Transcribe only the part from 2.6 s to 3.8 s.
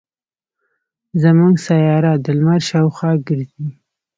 شاوخوا ګرځي.